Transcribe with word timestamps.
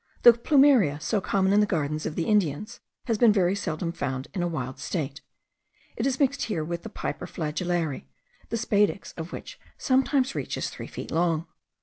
The 0.23 0.33
plumeria, 0.33 0.99
so 0.99 1.21
common 1.21 1.53
in 1.53 1.59
the 1.59 1.67
gardens 1.67 2.07
of 2.07 2.15
the 2.15 2.25
Indians, 2.25 2.79
has 3.05 3.19
been 3.19 3.31
very 3.31 3.53
seldom 3.55 3.91
found 3.91 4.29
in 4.33 4.41
a 4.41 4.47
wild 4.47 4.79
state. 4.79 5.21
It 5.95 6.07
is 6.07 6.19
mixed 6.19 6.45
here 6.45 6.63
with 6.63 6.81
the 6.81 6.89
Piper 6.89 7.27
flagellare, 7.27 8.05
the 8.49 8.57
spadix 8.57 9.13
of 9.15 9.31
which 9.31 9.59
sometimes 9.77 10.33
reaches 10.33 10.71
three 10.71 10.87
feet 10.87 11.11
long. 11.11 11.45